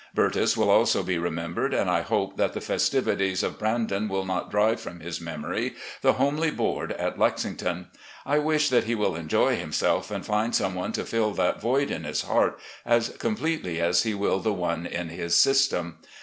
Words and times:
Bertus 0.15 0.57
will 0.57 0.71
also 0.71 1.03
be 1.03 1.17
remem 1.17 1.53
bered, 1.53 1.79
and 1.79 1.87
I 1.87 2.01
hope 2.01 2.35
that 2.35 2.53
the 2.53 2.59
festivities 2.59 3.43
of' 3.43 3.59
Brandon' 3.59 4.07
will 4.09 4.25
not 4.25 4.49
drive 4.49 4.79
from 4.81 4.99
his 4.99 5.21
memory 5.21 5.75
the 6.01 6.13
homely 6.13 6.49
board 6.49 6.91
at 6.93 7.17
Lexii^ 7.19 7.55
ton. 7.59 7.89
I 8.25 8.39
trust 8.39 8.71
that 8.71 8.85
he 8.85 8.95
will 8.95 9.15
enjoy 9.15 9.57
himself 9.57 10.09
and 10.09 10.25
find 10.25 10.55
some 10.55 10.73
one 10.73 10.91
to 10.93 11.05
fill 11.05 11.33
that 11.33 11.61
void 11.61 11.91
in 11.91 12.03
his 12.05 12.23
heart 12.23 12.59
as 12.83 13.09
completely 13.19 13.79
as 13.79 14.01
he 14.01 14.15
will 14.15 14.39
the 14.39 14.51
one 14.53 14.87
in 14.87 15.09
his— 15.09 15.35
system. 15.35 15.99